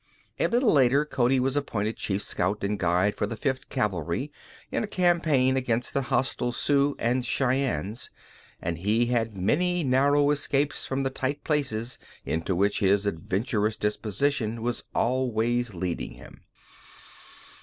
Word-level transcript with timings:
A 0.39 0.47
little 0.47 0.73
later 0.73 1.05
Cody 1.05 1.39
was 1.39 1.55
appointed 1.55 1.95
chief 1.95 2.23
scout 2.23 2.63
and 2.63 2.79
guide 2.79 3.13
for 3.15 3.27
the 3.27 3.37
Fifth 3.37 3.69
Cavalry 3.69 4.31
in 4.71 4.83
a 4.83 4.87
campaign 4.87 5.55
against 5.55 5.93
the 5.93 6.01
hostile 6.01 6.51
Sioux 6.51 6.95
and 6.97 7.23
Cheyennes, 7.23 8.09
and 8.59 8.79
he 8.79 9.05
had 9.05 9.37
many 9.37 9.83
narrow 9.83 10.31
escapes 10.31 10.87
from 10.87 11.03
the 11.03 11.11
tight 11.11 11.43
places 11.43 11.99
into 12.25 12.55
which 12.55 12.79
his 12.79 13.05
adventurous 13.05 13.77
disposition 13.77 14.63
was 14.63 14.83
always 14.95 15.75
leading 15.75 16.13
him. 16.13 16.45